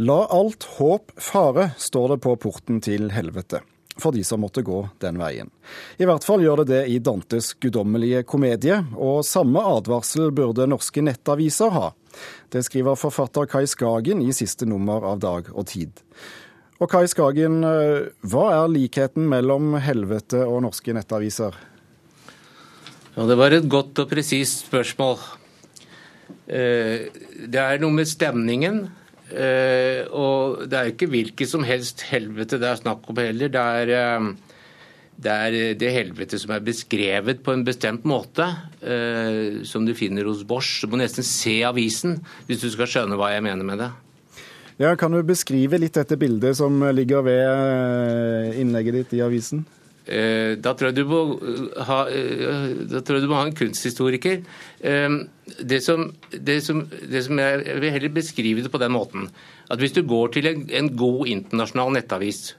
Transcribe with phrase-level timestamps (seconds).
[0.00, 3.60] La alt håp fare, står det på porten til helvete
[4.00, 5.50] for de som måtte gå den veien.
[6.00, 11.04] I hvert fall gjør det det i Dantes guddommelige komedie, og samme advarsel burde norske
[11.04, 11.90] nettaviser ha.
[12.50, 15.92] Det skriver forfatter Kai Skagen i siste nummer av Dag og Tid.
[16.80, 21.52] Og Kai Skagen, eh, hva er likheten mellom helvete og norske nettaviser?
[23.16, 25.18] Ja, Det var et godt og presist spørsmål.
[26.48, 27.10] Eh,
[27.46, 28.88] det er noe med stemningen.
[29.30, 33.52] Eh, og det er jo ikke hvilket som helst helvete det er snakk om heller.
[33.52, 34.30] Det er
[35.20, 38.46] det er det helvete som er beskrevet på en bestemt måte,
[38.80, 40.80] eh, som du finner hos Bosch.
[40.80, 43.90] Du må nesten se avisen hvis du skal skjønne hva jeg mener med det.
[44.80, 49.66] Ja, Kan du beskrive litt dette bildet som ligger ved eh, innlegget ditt i avisen?
[50.10, 54.42] Eh, da tror, jeg du må eh, ha, eh, du må ha en kunsthistoriker.
[54.80, 59.28] Det som, det som, det som jeg, vil heller beskrive det på den måten
[59.70, 62.56] at hvis du går til en, en god internasjonal nettavis,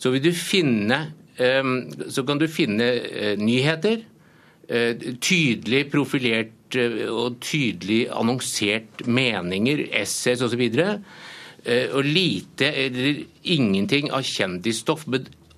[0.00, 1.00] så finne
[1.40, 4.02] så kan du finne eh, nyheter,
[4.68, 10.66] eh, tydelig profilert eh, og tydelig annonsert meninger, essays osv.
[11.92, 13.18] Og lite eller
[13.52, 15.04] ingenting av kjendisstoff,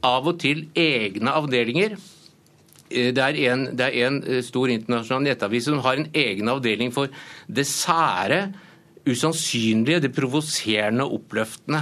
[0.07, 1.97] av og til egne avdelinger.
[2.93, 7.13] Det er, en, det er en stor internasjonal nettavis som har en egen avdeling for
[7.49, 8.51] det sære,
[9.09, 11.81] usannsynlige, det provoserende og oppløftende.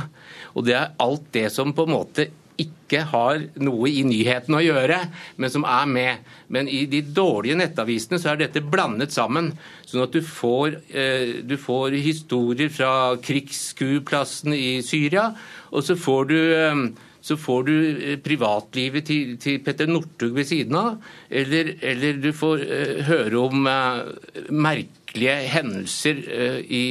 [0.55, 4.63] Og det er alt det som på en måte ikke har noe i nyheten å
[4.63, 4.99] gjøre,
[5.41, 6.33] men som er med.
[6.53, 9.53] Men i de dårlige nettavisene så er dette blandet sammen.
[9.89, 15.31] Sånn at du får, eh, du får historier fra krigsskueplassen i Syria,
[15.71, 16.85] og så får du eh,
[17.21, 20.95] så får du eh, privatlivet til, til Petter Northug ved siden av,
[21.29, 26.85] eller, eller du får uh, høre om uh, merkelige hendelser uh, i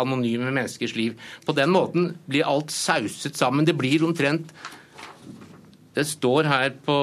[0.00, 1.16] anonyme menneskers liv.
[1.46, 3.68] På den måten blir alt sauset sammen.
[3.68, 4.52] Det blir omtrent
[5.92, 6.94] det står her på,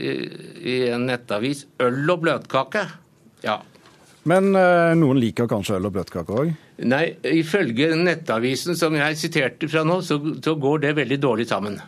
[0.00, 0.12] i,
[0.64, 2.86] i en nettavis 'øl og bløtkake'.
[3.44, 3.58] Ja.
[4.26, 6.54] Men eh, noen liker kanskje øl og bløtkake òg?
[6.90, 11.78] Nei, ifølge nettavisen som jeg siterte fra nå, så, så går det veldig dårlig sammen.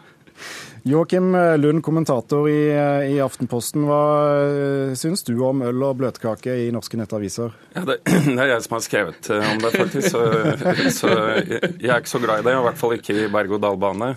[0.88, 2.71] Joakim Lund, kommentator i,
[3.10, 3.82] i, Aftenposten.
[3.91, 4.03] Hva
[4.38, 7.53] eh, syns du om øl og bløtkake i norske nettaviser?
[7.75, 10.15] Ja, det, det, er jeg som har skrevet om det, faktisk.
[10.15, 10.22] Så,
[11.00, 12.55] så jeg er ikke så glad i det.
[12.55, 14.15] I hvert fall ikke i berg-og-dal-bane.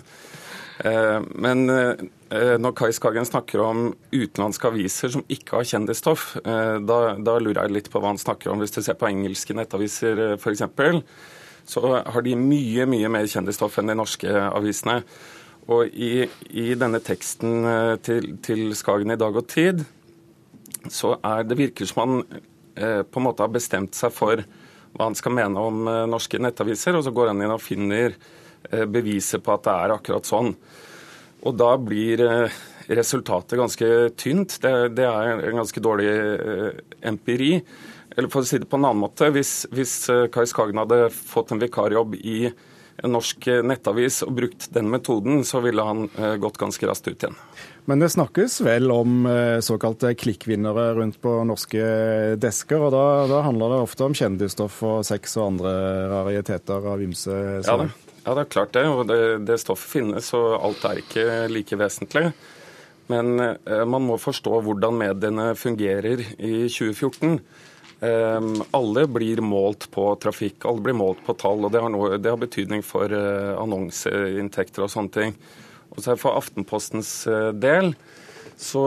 [0.82, 6.78] Eh, men eh, når Kai Skagen snakker om utenlandske aviser som ikke har kjendisstoff, eh,
[6.82, 8.62] da, da, lurer jeg litt på hva han snakker om.
[8.62, 10.66] Hvis du ser på engelske nettaviser f.eks.,
[11.72, 14.98] så har de mye mye mer kjendisstoff enn de norske avisene.
[15.70, 16.24] Og i,
[16.58, 17.68] i denne teksten
[18.02, 19.84] til, til, Skagen i Dag og Tid,
[20.90, 22.24] så er det virker som han
[22.74, 27.06] på en måte har bestemt seg for hva han skal mene om norske nettaviser, og
[27.06, 28.18] så går han inn og finner
[28.70, 30.52] Eh, beviser på at det er akkurat sånn.
[31.42, 32.58] Og da blir eh,
[32.92, 33.88] resultatet ganske
[34.20, 34.58] tynt.
[34.62, 37.56] Det, det er en ganske dårlig eh, empiri.
[38.16, 39.96] Eller for å si det på en annen måte, hvis, hvis
[40.32, 42.44] Kai Skagen hadde fått en vikarjobb i
[43.02, 46.04] en norsk nettavis og brukt den metoden, så ville han
[46.38, 47.38] gått ganske raskt ut igjen.
[47.88, 49.24] Men det snakkes vel om
[49.64, 51.80] såkalte klikkvinnere rundt på norske
[52.36, 55.74] desker, og da, da handler det ofte om kjendisstoff og sex og andre
[56.12, 57.88] rariteter av ymse slag?
[57.88, 58.86] Ja, ja, det er klart det.
[58.88, 62.30] Og det, det stoffet finnes, og alt er ikke like vesentlig.
[63.12, 67.40] Men eh, man må forstå hvordan mediene fungerer i 2014.
[68.02, 72.16] Eh, alle blir målt på trafikk, alle blir målt på tall, og det har, noe,
[72.18, 75.36] det har betydning for eh, annonseinntekter og sånne ting.
[75.92, 77.92] Og så For Aftenpostens eh, del
[78.56, 78.82] så,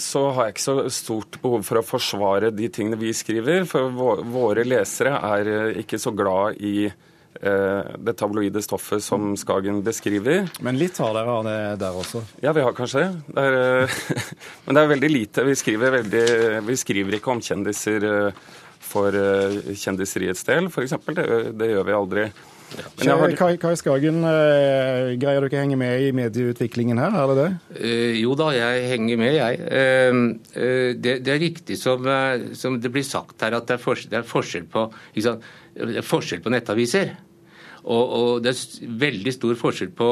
[0.00, 3.66] så, har jeg ikke så stort behov for å forsvare de tingene vi skriver.
[3.68, 6.88] For våre lesere er eh, ikke så glad i
[7.38, 10.48] det tabloide stoffet som Skagen beskriver.
[10.64, 12.22] Men litt har dere av det der også?
[12.42, 13.38] Ja, vi har kanskje det.
[13.38, 13.98] er, eh,
[14.66, 15.46] men det er veldig lite.
[15.46, 16.26] Vi skriver, veldig,
[16.66, 18.46] vi skriver ikke om kjendiser eh,
[18.88, 19.12] for
[19.76, 20.94] kjendiseriets del, f.eks.
[21.12, 21.26] Det,
[21.60, 22.30] det gjør vi aldri.
[23.02, 23.16] Ja.
[23.16, 23.32] Har...
[23.36, 27.48] Kai, Kai, Skagen, greier du ikke å henge med i medieutviklingen her, er det det?
[27.80, 29.60] Uh, jo da, jeg henger med, jeg.
[29.68, 30.20] Uh,
[30.56, 32.08] uh, det, det, er riktig som,
[32.56, 34.86] som, det blir sagt her, at det er forskjell, det er forskjell, på,
[36.08, 37.16] forskjell på nettaviser.
[37.86, 40.08] Og, og det er veldig stor forskjell på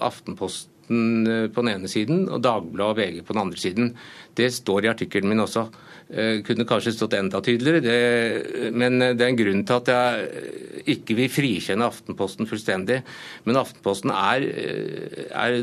[0.00, 3.92] Aftenposten eh, på den ene siden og Dagbladet og VG på den andre siden.
[4.36, 5.66] Det står i artikkelen min også.
[6.10, 10.88] Eh, kunne kanskje stått enda tydeligere, det, men det er en grunn til at jeg
[10.96, 13.02] ikke vil frikjenne Aftenposten fullstendig.
[13.44, 15.60] Men Aftenposten er, eh, er,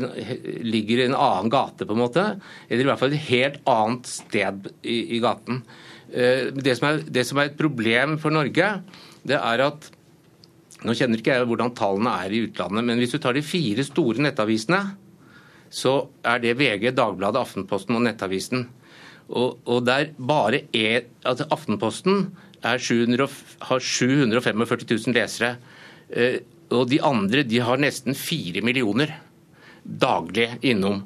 [0.62, 2.30] ligger i en annen gate, på en måte.
[2.68, 5.62] Eller i hvert fall et helt annet sted i, i gaten.
[6.08, 8.68] Det som, er, det som er et problem for Norge,
[9.28, 9.90] det er at
[10.86, 13.84] Nå kjenner ikke jeg hvordan tallene er i utlandet, men hvis du tar de fire
[13.86, 14.82] store nettavisene,
[15.68, 15.94] så
[16.24, 18.68] er det VG, Dagbladet, Aftenposten og Nettavisen.
[19.28, 22.28] Og, og der bare er, altså Aftenposten
[22.62, 23.28] 700,
[23.68, 25.56] har 745 000 lesere.
[26.08, 26.38] Eh,
[26.72, 29.12] og de andre de har nesten fire millioner
[29.84, 31.04] daglig innom.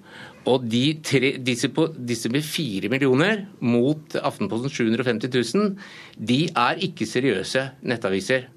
[0.51, 5.77] Og de tre, disse, på, disse, med fire millioner mot Aftenposten 750 000,
[6.19, 8.49] de er ikke seriøse nettaviser.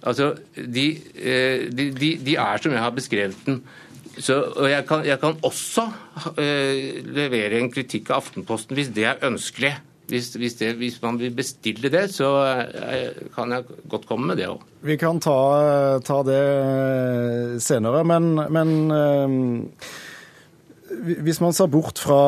[0.00, 3.60] Altså, eh, de, de, de er som jeg har beskrevet den.
[4.20, 5.86] Så, og jeg kan, jeg kan også
[6.34, 6.80] uh,
[7.14, 9.70] levere en kritikk av Aftenposten hvis det er ønskelig.
[10.10, 14.40] Hvis, hvis, det, hvis, man vil bestille det, så uh, kan jeg godt komme med
[14.42, 14.64] det òg.
[14.84, 15.38] Vi kan ta,
[16.04, 16.42] ta, det
[17.62, 19.88] senere, men, men uh,
[21.00, 22.18] hvis man ser bort fra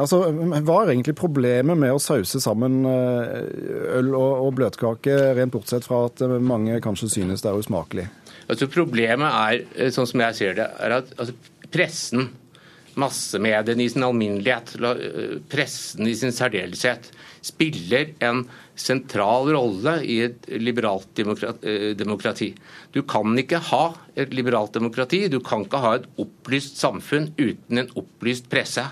[0.00, 5.86] altså, Hva er egentlig problemet med å sause sammen øl og, og bløtkake, rent bortsett
[5.86, 8.08] fra at mange kanskje synes det er usmakelig?
[8.50, 11.36] Altså Problemet er, eh, sånn som jeg ser det, er at altså,
[11.70, 12.30] pressen,
[13.00, 17.10] massemediene i sin alminnelighet, eh, pressen i sin særdeleshet,
[17.44, 18.44] spiller en
[18.76, 22.52] sentral rolle i et liberalt eh, demokrati.
[22.92, 23.84] Du kan ikke ha
[24.16, 28.84] et liberalt demokrati, du kan ikke ha et opplyst samfunn uten en opplyst presse.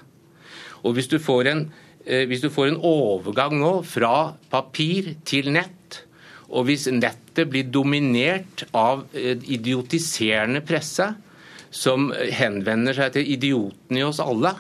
[0.85, 1.65] Og hvis du får en,
[2.07, 6.05] hvis du får en overgang nå fra papir til nett,
[6.49, 11.11] og hvis nettet blir dominert av idiotiserende presse,
[11.71, 14.55] som henvender seg til idiotene i oss alle,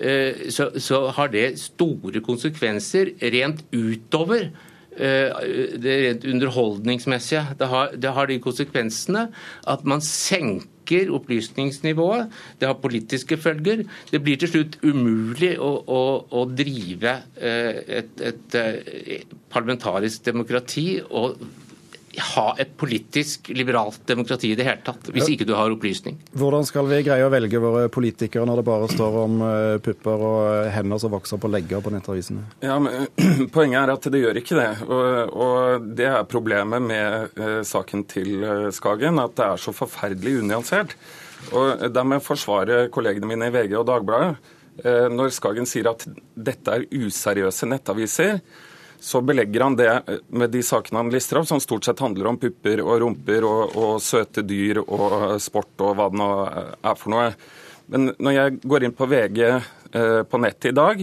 [0.00, 5.38] eh, så, så har det store konsekvenser rent utover eh,
[5.80, 7.44] det rent underholdningsmessige.
[7.60, 9.28] Det har, det har de konsekvensene
[9.68, 12.32] at man senker opplysningsnivået.
[12.58, 13.84] Det har politiske følger.
[14.10, 16.02] Det blir til slutt umulig å, å,
[16.34, 21.38] å drive eh, et, et, parlamentarisk demokrati og
[22.34, 26.18] ha et politisk liberalt demokrati i det hele tatt, hvis ikke du har opplysning.
[26.34, 29.36] Hvordan skal vi greie å velge våre politikere når det bare står om
[29.84, 32.48] pupper og hender som vokser på legger på nettavisene?
[32.66, 33.06] Ja, men
[33.54, 34.70] Poenget er at det gjør ikke det.
[34.86, 39.74] Og, og det er problemet med uh, saken til uh, Skagen, at det er så
[39.76, 40.96] forferdelig unyansert.
[41.56, 44.34] Og Der må jeg forsvare kollegene mine i VG og Dagbladet.
[44.84, 48.40] Uh, når Skagen sier at dette er useriøse nettaviser,
[49.00, 52.38] så belegger han det med de sakene han lister opp, som stort sett handler om
[52.40, 57.14] pupper og rumper og, og, søte dyr og sport og hva det nå er for
[57.14, 57.30] noe.
[57.90, 61.02] Men når jeg går inn på VG eh, på nettet i dag,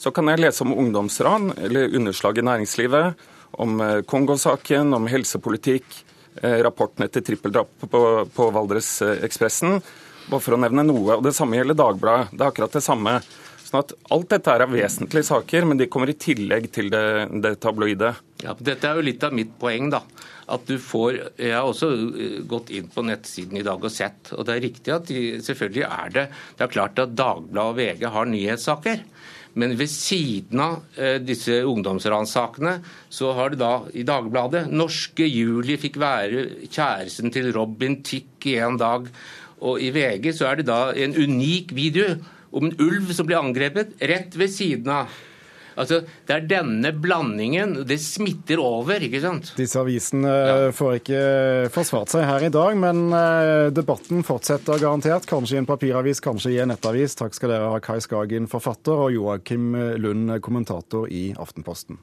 [0.00, 3.24] så kan jeg lese om ungdomsran eller underslag i næringslivet,
[3.64, 5.96] om eh, Kongo-saken, om helsepolitikk,
[6.42, 8.04] eh, rapporten etter trippeldrap på,
[8.36, 9.80] på Valdresekspressen,
[10.30, 11.16] bare for å nevne noe.
[11.16, 12.36] Og Det samme gjelder Dagbladet.
[12.36, 13.16] Det er akkurat det samme.
[13.70, 17.54] Sånn at Alt dette er vesentlige saker, men de kommer i tillegg til det, det
[17.62, 18.16] tabloide.
[18.42, 19.92] Ja, dette er jo litt av mitt poeng.
[19.92, 20.02] da.
[20.50, 24.32] At du får, Jeg har også eh, gått inn på nettsiden i dag og sett.
[24.34, 26.24] og Det er riktig at de, selvfølgelig er det
[26.58, 29.04] Det er klart at Dagbladet og VG har nyhetssaker.
[29.54, 32.74] Men ved siden av eh, disse ungdomsranssakene,
[33.10, 38.58] så har det da i Dagbladet Norske Julie fikk være kjæresten til Robin Tick i
[38.58, 39.06] en dag.
[39.62, 42.16] Og i VG så er det da en unik video
[42.50, 45.18] om en ulv som blir angrepet rett ved siden av.
[45.80, 47.72] Altså, Det er denne blandingen.
[47.88, 49.52] Det smitter over, ikke sant?
[49.56, 50.58] Disse avisene ja.
[50.76, 51.22] får ikke
[51.72, 55.28] forsvart seg her i dag, men eh, debatten fortsetter garantert.
[55.30, 57.16] Kanskje i en papiravis, kanskje i en nettavis.
[57.18, 62.02] Takk skal dere ha, Kai Skagen, forfatter, og Joakim Lund, kommentator i Aftenposten.